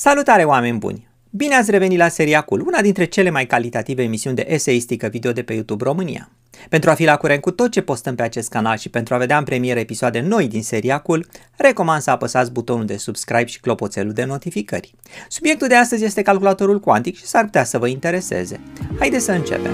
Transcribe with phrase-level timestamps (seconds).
[0.00, 1.08] Salutare oameni buni!
[1.30, 5.42] Bine ați revenit la Seriacul, una dintre cele mai calitative emisiuni de eseistică video de
[5.42, 6.30] pe YouTube România.
[6.68, 9.18] Pentru a fi la curent cu tot ce postăm pe acest canal și pentru a
[9.18, 11.26] vedea în premieră episoade noi din Seriacul,
[11.56, 14.94] recomand să apăsați butonul de subscribe și clopoțelul de notificări.
[15.28, 18.60] Subiectul de astăzi este calculatorul cuantic și s-ar putea să vă intereseze.
[18.98, 19.72] Haideți să începem!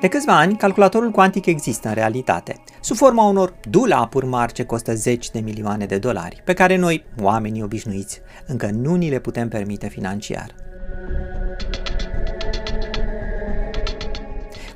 [0.00, 4.94] De câțiva ani, calculatorul cuantic există în realitate, sub forma unor dulapuri mari ce costă
[4.94, 9.48] zeci de milioane de dolari, pe care noi, oamenii obișnuiți, încă nu ni le putem
[9.48, 10.54] permite financiar.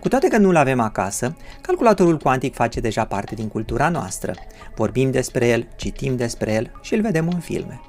[0.00, 4.34] Cu toate că nu-l avem acasă, calculatorul cuantic face deja parte din cultura noastră.
[4.74, 7.80] Vorbim despre el, citim despre el și îl vedem în filme.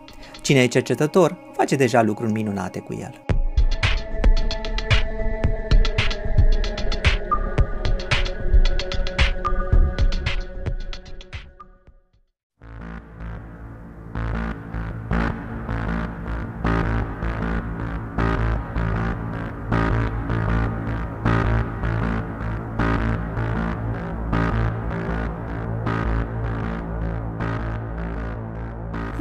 [0.41, 3.22] Cine e cercetător, face deja lucruri minunate cu el.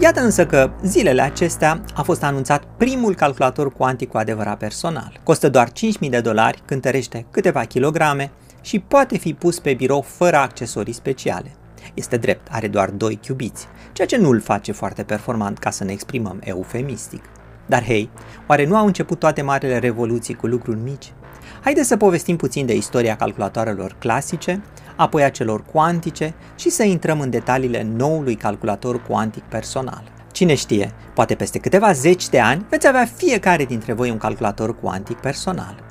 [0.02, 5.20] Iată însă că zilele acestea a fost anunțat primul calculator cuantic cu adevărat personal.
[5.22, 8.30] Costă doar 5.000 de dolari, cântărește câteva kilograme
[8.60, 11.50] și poate fi pus pe birou fără accesorii speciale.
[11.94, 15.84] Este drept, are doar 2 cubiți, ceea ce nu îl face foarte performant ca să
[15.84, 17.24] ne exprimăm eufemistic.
[17.66, 18.10] Dar hei,
[18.46, 21.12] oare nu au început toate marile revoluții cu lucruri mici?
[21.60, 24.62] Haideți să povestim puțin de istoria calculatoarelor clasice,
[24.96, 30.02] apoi a celor cuantice și să intrăm în detaliile noului calculator cuantic personal.
[30.32, 34.80] Cine știe, poate peste câteva zeci de ani veți avea fiecare dintre voi un calculator
[34.80, 35.90] cuantic personal.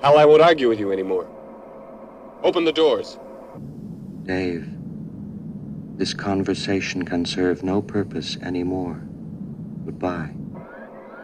[0.00, 1.26] Hal, I won't argue with you anymore.
[2.42, 3.18] Open the doors.
[4.24, 4.75] Dave,
[5.96, 8.96] this conversation can serve no purpose anymore.
[9.84, 10.34] Goodbye.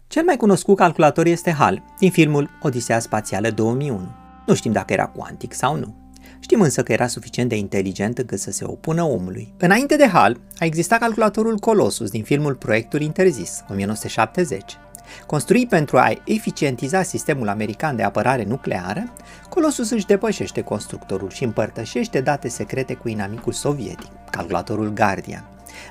[0.07, 4.09] Cel mai cunoscut calculator este HAL, din filmul Odisea Spațială 2001.
[4.47, 5.95] Nu știm dacă era cuantic sau nu.
[6.41, 9.55] Știm însă că era suficient de inteligent încât să se opună omului.
[9.59, 14.79] Înainte de HAL, a existat calculatorul Colossus din filmul Proiectul Interzis, 1970.
[15.27, 19.13] Construit pentru a eficientiza sistemul american de apărare nucleară,
[19.49, 25.45] Colossus își depășește constructorul și împărtășește date secrete cu inamicul sovietic, calculatorul Guardian.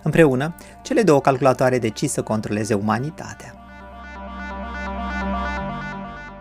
[0.03, 3.55] Împreună, cele două calculatoare decid să controleze umanitatea.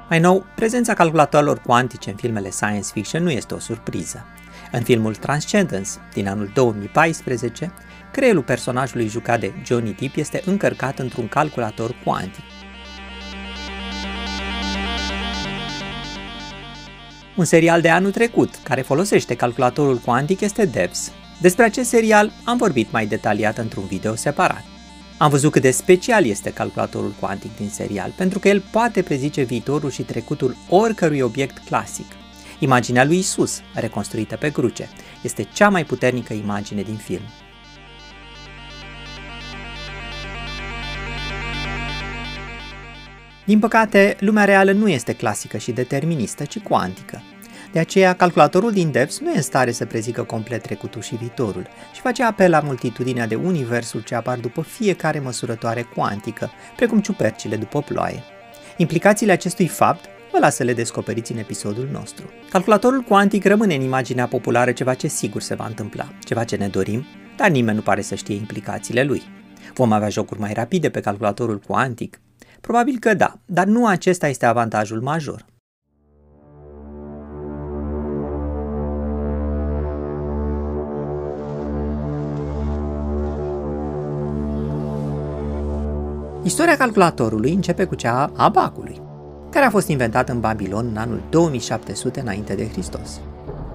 [0.08, 4.24] Mai nou, prezența calculatoarelor cuantice în filmele science fiction nu este o surpriză.
[4.72, 7.72] În filmul Transcendence, din anul 2014,
[8.12, 12.44] creierul personajului jucat de Johnny Depp este încărcat într-un calculator cuantic,
[17.36, 21.12] Un serial de anul trecut care folosește calculatorul cuantic este Devs.
[21.40, 24.64] Despre acest serial am vorbit mai detaliat într-un video separat.
[25.18, 29.42] Am văzut cât de special este calculatorul cuantic din serial, pentru că el poate prezice
[29.42, 32.06] viitorul și trecutul oricărui obiect clasic.
[32.58, 34.88] Imaginea lui Isus, reconstruită pe cruce,
[35.22, 37.22] este cea mai puternică imagine din film.
[43.50, 47.22] Din păcate, lumea reală nu este clasică și deterministă, ci cuantică.
[47.72, 51.66] De aceea, calculatorul din Devs nu e în stare să prezică complet trecutul și viitorul
[51.94, 57.56] și face apel la multitudinea de universuri ce apar după fiecare măsurătoare cuantică, precum ciupercile
[57.56, 58.22] după ploaie.
[58.76, 62.30] Implicațiile acestui fapt vă las să le descoperiți în episodul nostru.
[62.50, 66.68] Calculatorul cuantic rămâne în imaginea populară ceva ce sigur se va întâmpla, ceva ce ne
[66.68, 67.06] dorim,
[67.36, 69.22] dar nimeni nu pare să știe implicațiile lui.
[69.74, 72.20] Vom avea jocuri mai rapide pe calculatorul cuantic,
[72.60, 75.44] Probabil că da, dar nu acesta este avantajul major.
[86.42, 89.02] Istoria calculatorului începe cu cea a abacului,
[89.50, 93.20] care a fost inventat în Babilon în anul 2700 înainte de Hristos.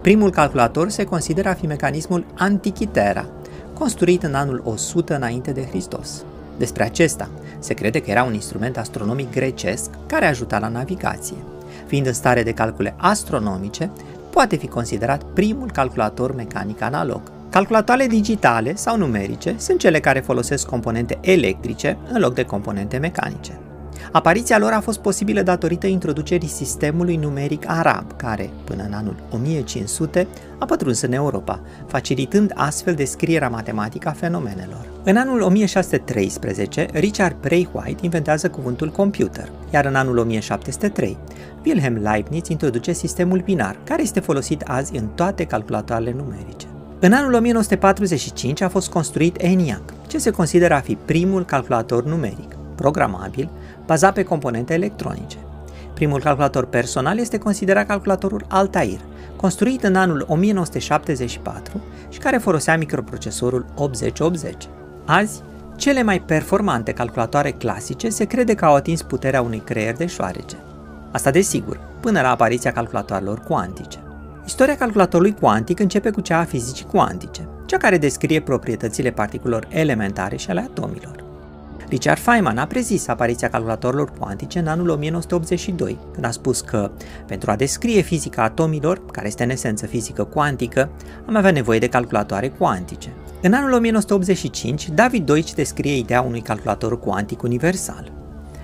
[0.02, 3.26] Primul calculator se consideră a fi mecanismul Antikythera,
[3.74, 6.26] construit în anul 100 înainte de Hristos.
[6.58, 7.30] Despre acesta
[7.60, 11.38] se crede că era un instrument astronomic grecesc care ajuta la navigație.
[11.88, 13.90] Fiind în stare de calcule astronomice,
[14.30, 17.22] poate fi considerat primul calculator mecanic analog.
[17.50, 23.60] Calculatoarele digitale sau numerice sunt cele care folosesc componente electrice în loc de componente mecanice.
[24.12, 30.28] Apariția lor a fost posibilă datorită introducerii sistemului numeric arab, care, până în anul 1500,
[30.60, 34.86] a pătruns în Europa, facilitând astfel descrierea matematică a fenomenelor.
[35.04, 41.18] În anul 1613, Richard White inventează cuvântul computer, iar în anul 1703,
[41.66, 46.66] Wilhelm Leibniz introduce sistemul binar, care este folosit azi în toate calculatoarele numerice.
[47.00, 52.56] În anul 1945 a fost construit ENIAC, ce se consideră a fi primul calculator numeric,
[52.76, 53.50] programabil,
[53.86, 55.38] bazat pe componente electronice.
[55.94, 59.00] Primul calculator personal este considerat calculatorul Altair,
[59.36, 64.68] construit în anul 1974 și care folosea microprocesorul 8080.
[65.06, 65.42] Azi,
[65.76, 70.56] cele mai performante calculatoare clasice se crede că au atins puterea unui creier de șoarece.
[71.12, 74.00] Asta desigur, până la apariția calculatoarelor cuantice.
[74.46, 80.36] Istoria calculatorului cuantic începe cu cea a fizicii cuantice, cea care descrie proprietățile particulelor elementare
[80.36, 81.25] și ale atomilor.
[81.90, 86.92] Richard Feynman a prezis apariția calculatorilor cuantice în anul 1982, când a spus că,
[87.28, 90.90] pentru a descrie fizica atomilor, care este în esență fizică cuantică,
[91.26, 93.14] am avea nevoie de calculatoare cuantice.
[93.42, 98.12] În anul 1985, David Deutsch descrie ideea unui calculator cuantic universal.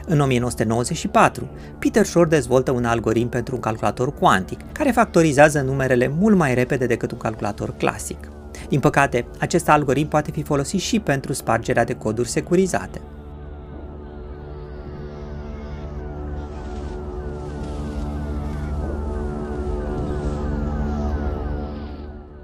[0.06, 6.36] În 1994, Peter Shor dezvoltă un algoritm pentru un calculator cuantic, care factorizează numerele mult
[6.36, 8.18] mai repede decât un calculator clasic.
[8.72, 13.02] Din păcate, acest algoritm poate fi folosit și pentru spargerea de coduri securizate.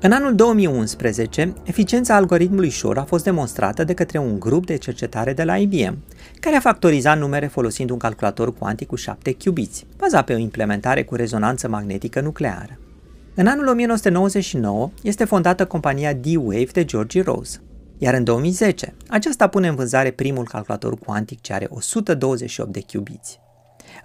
[0.01, 5.33] În anul 2011, eficiența algoritmului Shor a fost demonstrată de către un grup de cercetare
[5.33, 5.97] de la IBM,
[6.39, 11.03] care a factorizat numere folosind un calculator cuantic cu 7 qubits, bazat pe o implementare
[11.03, 12.77] cu rezonanță magnetică nucleară.
[13.39, 17.61] În anul 1999 este fondată compania D-Wave de George Rose,
[17.97, 23.39] iar în 2010 aceasta pune în vânzare primul calculator cuantic ce are 128 de qubits.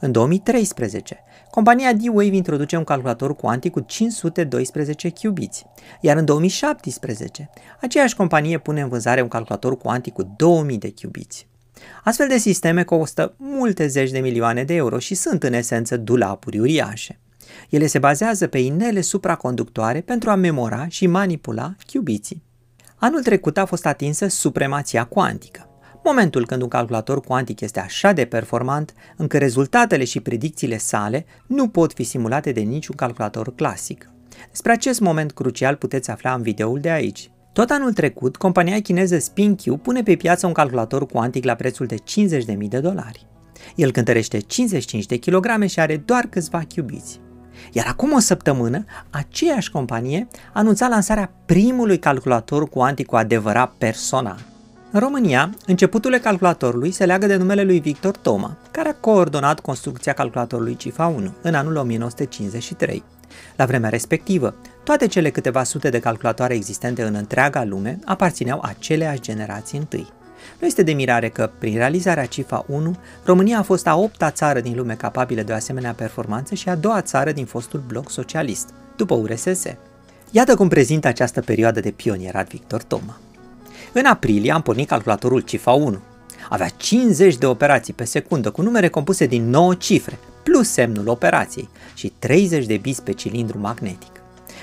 [0.00, 1.18] În 2013,
[1.50, 5.62] compania D-Wave introduce un calculator cuantic cu 512 qubits,
[6.00, 7.50] iar în 2017,
[7.80, 11.46] aceeași companie pune în vânzare un calculator cuantic cu 2000 de qubits.
[12.04, 16.58] Astfel de sisteme costă multe zeci de milioane de euro și sunt în esență dulapuri
[16.58, 17.20] uriașe.
[17.70, 22.42] Ele se bazează pe inele supraconductoare pentru a memora și manipula qubitsii.
[22.96, 25.66] Anul trecut a fost atinsă supremația cuantică,
[26.04, 31.68] momentul când un calculator cuantic este așa de performant încât rezultatele și predicțiile sale nu
[31.68, 34.10] pot fi simulate de niciun calculator clasic.
[34.50, 37.30] Despre acest moment crucial puteți afla în videoul de aici.
[37.52, 41.96] Tot anul trecut, compania chineză SpinQ pune pe piață un calculator cuantic la prețul de
[41.96, 43.26] 50.000 de dolari.
[43.76, 47.20] El cântărește 55 de kilograme și are doar câțiva qubits.
[47.72, 54.38] Iar acum o săptămână, aceeași companie a anunțat lansarea primului calculator cuantic cu adevărat personal.
[54.90, 60.12] În România, începutul calculatorului se leagă de numele lui Victor Toma, care a coordonat construcția
[60.12, 63.02] calculatorului CIFA 1 în anul 1953.
[63.56, 64.54] La vremea respectivă,
[64.84, 70.12] toate cele câteva sute de calculatoare existente în întreaga lume aparțineau aceleași generații întâi.
[70.58, 74.60] Nu este de mirare că, prin realizarea CIFA 1, România a fost a opta țară
[74.60, 78.68] din lume capabilă de o asemenea performanță și a doua țară din fostul bloc socialist,
[78.96, 79.64] după URSS.
[80.30, 83.18] Iată cum prezintă această perioadă de pionierat Victor Toma.
[83.92, 85.98] În aprilie am pornit calculatorul CIFA 1.
[86.48, 91.68] Avea 50 de operații pe secundă cu numere compuse din 9 cifre, plus semnul operației
[91.94, 94.10] și 30 de bits pe cilindru magnetic.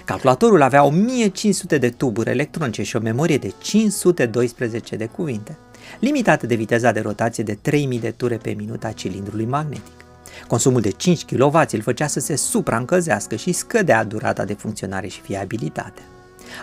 [0.05, 5.57] Calculatorul avea 1500 de tuburi electronice și o memorie de 512 de cuvinte
[5.99, 9.93] limitată de viteza de rotație de 3000 de ture pe minut a cilindrului magnetic.
[10.47, 15.21] Consumul de 5 kW îl făcea să se supraîncălzească și scădea durata de funcționare și
[15.21, 16.01] fiabilitate.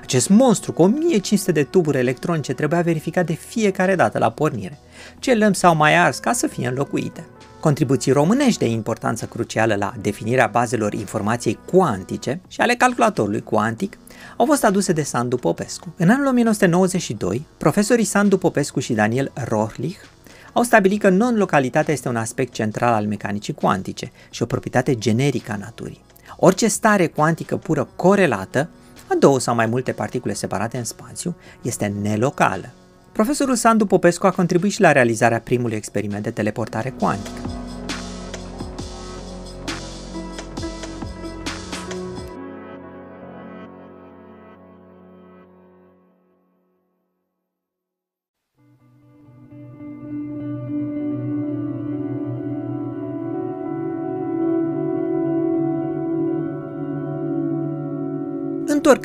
[0.02, 4.78] Acest monstru cu 1500 de tuburi electronice trebuia verificat de fiecare dată la pornire.
[5.18, 7.24] Ce lămpi s-au mai ars ca să fie înlocuite.
[7.66, 13.98] Contribuții românești de importanță crucială la definirea bazelor informației cuantice și ale calculatorului cuantic
[14.36, 15.94] au fost aduse de Sandu Popescu.
[15.96, 19.98] În anul 1992, profesorii Sandu Popescu și Daniel Rohlich
[20.52, 25.52] au stabilit că non-localitatea este un aspect central al mecanicii cuantice și o proprietate generică
[25.52, 26.04] a naturii.
[26.36, 28.68] Orice stare cuantică pură corelată
[29.06, 32.70] a două sau mai multe particule separate în spațiu este nelocală.
[33.12, 37.55] Profesorul Sandu Popescu a contribuit și la realizarea primului experiment de teleportare cuantică.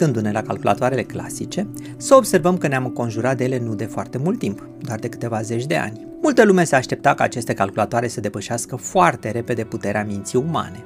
[0.02, 1.68] Întorcându-ne la calculatoarele clasice,
[1.98, 5.42] să observăm că ne-am înconjurat de ele nu de foarte mult timp, doar de câteva
[5.42, 6.08] zeci de ani.
[6.22, 10.84] Multă lume se aștepta ca aceste calculatoare să depășească foarte repede puterea minții umane.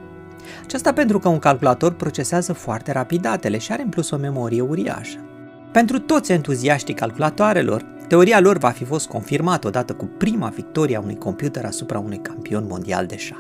[0.63, 4.61] Aceasta pentru că un calculator procesează foarte rapid datele și are în plus o memorie
[4.61, 5.17] uriașă.
[5.71, 11.01] Pentru toți entuziaștii calculatoarelor, teoria lor va fi fost confirmată odată cu prima victorie a
[11.01, 13.37] unui computer asupra unui campion mondial de șah.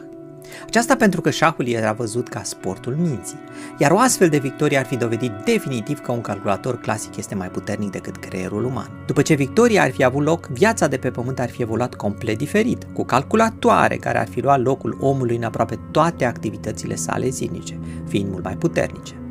[0.65, 3.39] Aceasta pentru că șahul era văzut ca sportul minții,
[3.77, 7.47] iar o astfel de victorie ar fi dovedit definitiv că un calculator clasic este mai
[7.47, 8.89] puternic decât creierul uman.
[9.05, 12.37] După ce victoria ar fi avut loc, viața de pe pământ ar fi evoluat complet
[12.37, 17.79] diferit, cu calculatoare care ar fi luat locul omului în aproape toate activitățile sale zilnice,
[18.07, 19.24] fiind mult mai puternice.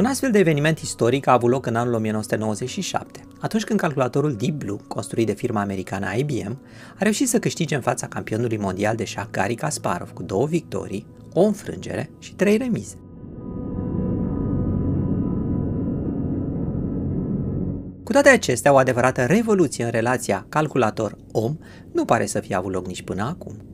[0.00, 4.54] Un astfel de eveniment istoric a avut loc în anul 1997, atunci când calculatorul Deep
[4.54, 6.60] Blue, construit de firma americană IBM,
[6.94, 11.06] a reușit să câștige în fața campionului mondial de șah Garry Kasparov cu două victorii,
[11.32, 12.96] o înfrângere și trei remize.
[18.04, 21.58] Cu toate acestea, o adevărată revoluție în relația calculator-om
[21.92, 23.69] nu pare să fie avut loc nici până acum.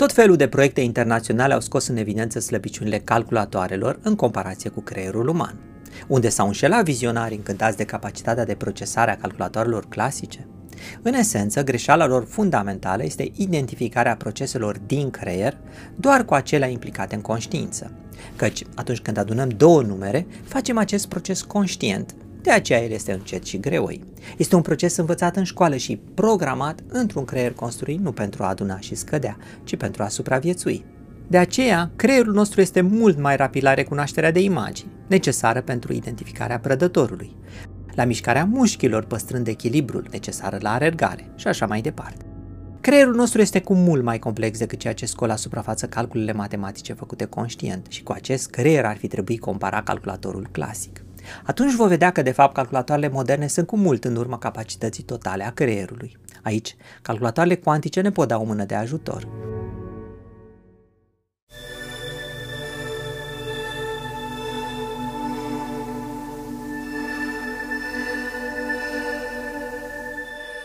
[0.00, 5.28] Tot felul de proiecte internaționale au scos în evidență slăbiciunile calculatoarelor în comparație cu creierul
[5.28, 5.58] uman,
[6.06, 10.46] unde s-au înșelat vizionari încântați de capacitatea de procesare a calculatoarelor clasice.
[11.02, 15.56] În esență, greșeala lor fundamentală este identificarea proceselor din creier
[15.96, 17.92] doar cu acelea implicate în conștiință.
[18.36, 23.44] Căci, atunci când adunăm două numere, facem acest proces conștient, de aceea el este încet
[23.44, 24.00] și greoi.
[24.36, 28.80] Este un proces învățat în școală și programat într-un creier construit nu pentru a aduna
[28.80, 30.84] și scădea, ci pentru a supraviețui.
[31.26, 36.58] De aceea, creierul nostru este mult mai rapid la recunoașterea de imagini, necesară pentru identificarea
[36.58, 37.36] prădătorului,
[37.94, 42.24] la mișcarea mușchilor păstrând echilibrul necesar la alergare și așa mai departe.
[42.80, 46.92] Creierul nostru este cu mult mai complex decât ceea ce scol la suprafață calculele matematice
[46.92, 51.02] făcute conștient și cu acest creier ar fi trebuit compara calculatorul clasic.
[51.44, 55.44] Atunci vă vedea că de fapt calculatoarele moderne sunt cu mult în urma capacității totale
[55.44, 56.18] a creierului.
[56.42, 59.28] Aici, calculatoarele cuantice ne pot da o mână de ajutor.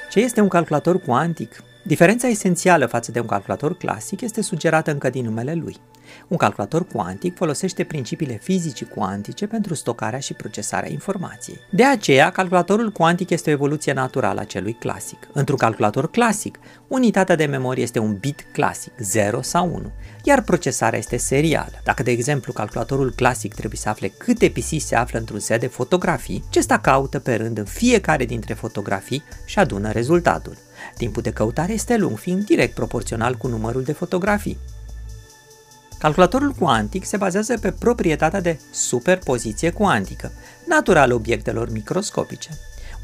[0.09, 1.63] Ce este un calculator cuantic?
[1.87, 5.77] Diferența esențială față de un calculator clasic este sugerată încă din numele lui.
[6.27, 11.59] Un calculator cuantic folosește principiile fizicii cuantice pentru stocarea și procesarea informației.
[11.71, 15.27] De aceea, calculatorul cuantic este o evoluție naturală a celui clasic.
[15.33, 19.91] Într-un calculator clasic, unitatea de memorie este un bit clasic, 0 sau 1,
[20.23, 21.81] iar procesarea este serială.
[21.83, 25.67] Dacă, de exemplu, calculatorul clasic trebuie să afle câte pisici se află într-un set de
[25.67, 30.57] fotografii, acesta caută pe rând în fiecare dintre fotografii și adună rezultatul.
[30.97, 34.57] Timpul de căutare este lung, fiind direct proporțional cu numărul de fotografii.
[35.97, 40.31] Calculatorul cuantic se bazează pe proprietatea de superpoziție cuantică,
[40.67, 42.49] naturală obiectelor microscopice.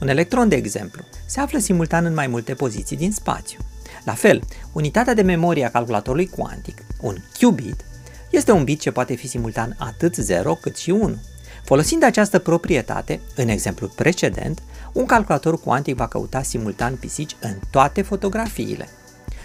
[0.01, 3.59] Un electron, de exemplu, se află simultan în mai multe poziții din spațiu.
[4.03, 7.85] La fel, unitatea de memorie a calculatorului cuantic, un qubit,
[8.29, 11.17] este un bit ce poate fi simultan atât 0 cât și 1.
[11.63, 14.61] Folosind această proprietate, în exemplul precedent,
[14.93, 18.89] un calculator cuantic va căuta simultan pisici în toate fotografiile.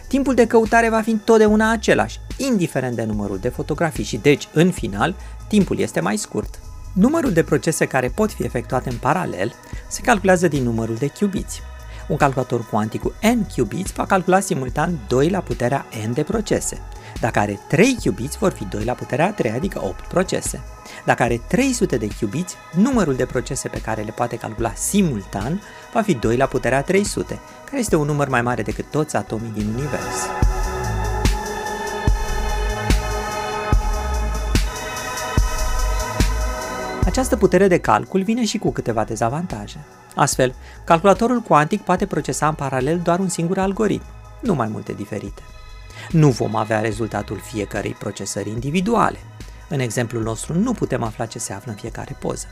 [0.08, 4.70] Timpul de căutare va fi întotdeauna același, indiferent de numărul de fotografii și deci, în
[4.70, 5.14] final,
[5.48, 6.58] timpul este mai scurt.
[6.92, 9.52] Numărul de procese care pot fi efectuate în paralel
[9.88, 11.60] se calculează din numărul de qubits.
[12.08, 16.80] Un calculator cuantic cu n qubits va calcula simultan 2 la puterea n de procese.
[17.20, 20.60] Dacă are 3 qubits, vor fi 2 la puterea 3, adică 8 procese.
[21.04, 26.02] Dacă are 300 de qubits, numărul de procese pe care le poate calcula simultan va
[26.02, 29.66] fi 2 la puterea 300, care este un număr mai mare decât toți atomii din
[29.76, 30.28] univers.
[37.04, 39.84] Această putere de calcul vine și cu câteva dezavantaje.
[40.14, 40.54] Astfel,
[40.84, 44.04] calculatorul cuantic poate procesa în paralel doar un singur algoritm,
[44.40, 45.42] nu mai multe diferite.
[46.10, 49.18] Nu vom avea rezultatul fiecărei procesări individuale,
[49.68, 52.46] în exemplul nostru nu putem afla ce se află în fiecare poză.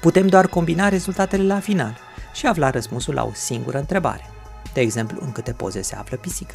[0.00, 1.98] Putem doar combina rezultatele la final
[2.34, 4.30] și afla răspunsul la o singură întrebare.
[4.72, 6.54] De exemplu, în câte poze se află pisica.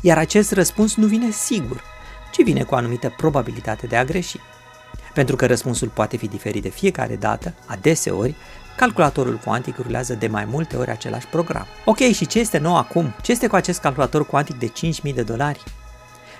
[0.00, 1.82] Iar acest răspuns nu vine sigur,
[2.32, 4.36] ci vine cu o anumită probabilitate de a greși.
[5.14, 8.34] Pentru că răspunsul poate fi diferit de fiecare dată, adeseori,
[8.76, 11.66] calculatorul cuantic rulează de mai multe ori același program.
[11.84, 13.14] Ok, și ce este nou acum?
[13.22, 14.72] Ce este cu acest calculator cuantic de
[15.08, 15.62] 5.000 de dolari?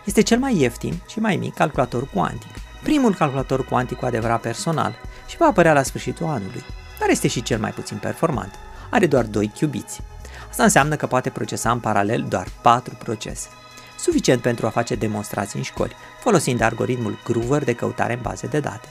[0.05, 2.51] Este cel mai ieftin și mai mic calculator cuantic
[2.83, 4.95] primul calculator cuantic cu adevărat personal
[5.27, 6.65] și va apărea la sfârșitul anului,
[6.99, 8.55] dar este și cel mai puțin performant.
[8.91, 10.01] Are doar 2 qubits.
[10.51, 13.49] Asta înseamnă că poate procesa în paralel doar 4 procese.
[13.99, 18.61] suficient pentru a face demonstrații în școli, folosind algoritmul Groover de căutare în baze de
[18.61, 18.89] date.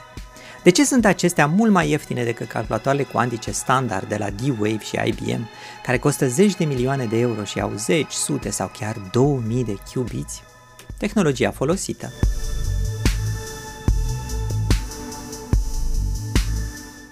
[0.62, 5.00] De ce sunt acestea mult mai ieftine decât calculatoarele cuantice standard de la D-Wave și
[5.04, 5.48] IBM,
[5.82, 9.76] care costă zeci de milioane de euro și au zeci, sute sau chiar 2000 de
[9.92, 10.42] qubits?
[11.02, 12.12] Tehnologia folosită.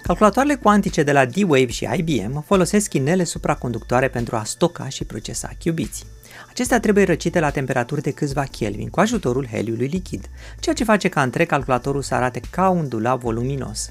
[0.03, 5.51] Calculatoarele cuantice de la D-Wave și IBM folosesc inele supraconductoare pentru a stoca și procesa
[5.65, 6.05] qubits.
[6.51, 10.31] Acestea trebuie răcite la temperaturi de câțiva Kelvin cu ajutorul heliului lichid,
[10.61, 13.91] ceea ce face ca întreg calculatorul să arate ca un dulap voluminos.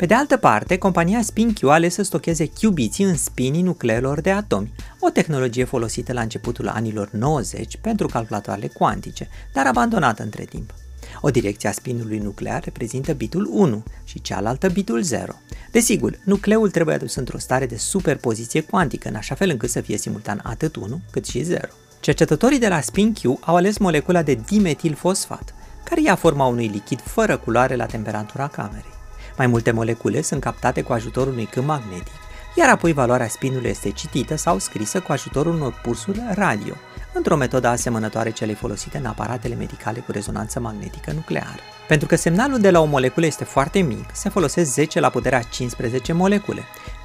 [0.00, 4.30] Pe de altă parte, compania SpinQ a ales să stocheze qubits în spinii nucleelor de
[4.30, 10.74] atomi, o tehnologie folosită la începutul anilor 90 pentru calculatoarele cuantice, dar abandonată între timp.
[11.20, 15.32] O direcție a spinului nuclear reprezintă bitul 1 și cealaltă bitul 0.
[15.70, 19.96] Desigur, nucleul trebuie adus într-o stare de superpoziție cuantică, în așa fel încât să fie
[19.96, 21.60] simultan atât 1 cât și 0.
[22.00, 25.54] Cercetătorii de la SpinQ au ales molecula de dimetilfosfat,
[25.84, 28.98] care ia forma unui lichid fără culoare la temperatura camerei.
[29.40, 32.14] Mai multe molecule sunt captate cu ajutorul unui câmp magnetic,
[32.54, 36.74] iar apoi valoarea spinului este citită sau scrisă cu ajutorul unor pulsuri radio,
[37.12, 41.60] într-o metodă asemănătoare celei folosite în aparatele medicale cu rezonanță magnetică nucleară.
[41.88, 45.42] Pentru că semnalul de la o moleculă este foarte mic, se folosesc 10 la puterea
[45.42, 46.62] 15 molecule,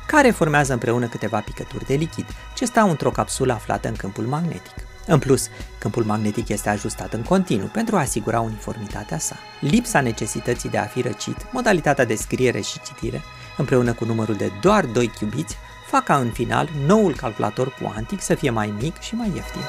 [0.07, 2.25] care formează împreună câteva picături de lichid,
[2.55, 4.84] ce stau într-o capsulă aflată în câmpul magnetic.
[5.07, 9.35] În plus, câmpul magnetic este ajustat în continuu pentru a asigura uniformitatea sa.
[9.59, 13.21] Lipsa necesității de a fi răcit, modalitatea de scriere și citire,
[13.57, 15.53] împreună cu numărul de doar 2 qubits,
[15.87, 19.61] fac ca în final noul calculator cuantic să fie mai mic și mai ieftin.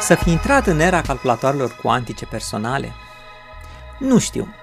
[0.00, 2.92] Să fi intrat în era calculatoarelor cuantice personale?
[3.98, 4.54] Nu știu.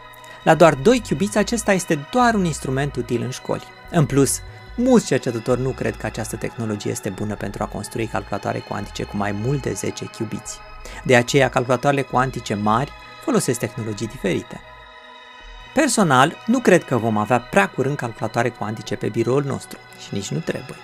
[0.44, 3.64] La doar 2 qubits acesta este doar un instrument util în școli.
[3.92, 4.42] În plus,
[4.76, 9.18] mulți cercetători nu cred că această tehnologie este bună pentru a construi calculatoare cuantice cu
[9.18, 10.60] mai mult de 10 qubits.
[11.04, 12.92] De aceea, calculatoarele cuantice mari
[13.24, 14.62] folosesc tehnologii diferite.
[15.74, 20.28] Personal, nu cred că vom avea prea curând calculatoare cuantice pe biroul nostru și nici
[20.28, 20.78] nu trebuie.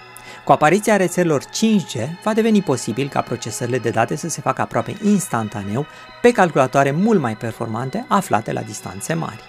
[0.43, 4.97] Cu apariția rețelelor 5G, va deveni posibil ca procesările de date să se facă aproape
[5.03, 5.85] instantaneu
[6.21, 9.41] pe calculatoare mult mai performante aflate la distanțe mari.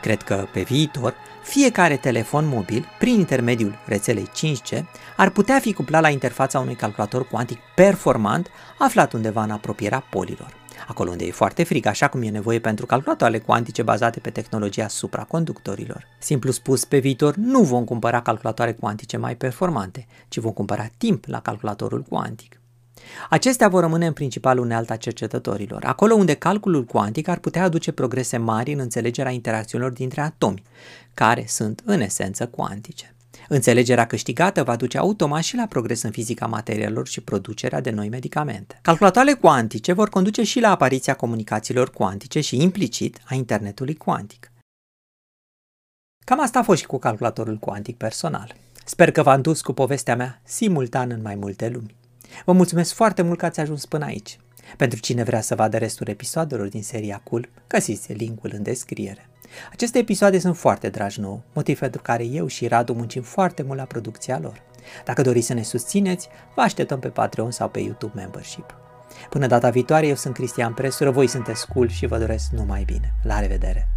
[0.00, 1.14] Cred că, pe viitor,
[1.46, 4.84] fiecare telefon mobil, prin intermediul rețelei 5G,
[5.16, 10.64] ar putea fi cuplat la interfața unui calculator cuantic performant aflat undeva în apropierea polilor
[10.86, 14.88] acolo unde e foarte frig, așa cum e nevoie pentru calculatoarele cuantice bazate pe tehnologia
[14.88, 16.06] supraconductorilor.
[16.18, 21.24] Simplu spus, pe viitor nu vom cumpăra calculatoare cuantice mai performante, ci vom cumpăra timp
[21.24, 22.60] la calculatorul cuantic.
[23.30, 28.36] Acestea vor rămâne în principal unealta cercetătorilor, acolo unde calculul cuantic ar putea aduce progrese
[28.36, 30.62] mari în înțelegerea interacțiunilor dintre atomi,
[31.14, 33.10] care sunt în esență cuantice.
[33.48, 38.08] Înțelegerea câștigată va duce automat și la progres în fizica materialelor și producerea de noi
[38.08, 38.78] medicamente.
[38.82, 44.52] Calculatoarele cuantice vor conduce și la apariția comunicațiilor cuantice și implicit a internetului cuantic.
[46.24, 48.54] Cam asta a fost și cu calculatorul cuantic personal.
[48.84, 51.94] Sper că v-am dus cu povestea mea simultan în mai multe lumi.
[52.44, 54.38] Vă mulțumesc foarte mult că ați ajuns până aici.
[54.76, 59.28] Pentru cine vrea să vadă restul episoadelor din seria Cool, găsiți linkul în descriere.
[59.72, 63.78] Aceste episoade sunt foarte dragi nouă, motiv pentru care eu și Radu muncim foarte mult
[63.78, 64.62] la producția lor.
[65.04, 68.74] Dacă doriți să ne susțineți, vă așteptăm pe Patreon sau pe YouTube Membership.
[69.30, 73.14] Până data viitoare, eu sunt Cristian Presură, voi sunteți cool și vă doresc numai bine.
[73.22, 73.95] La revedere!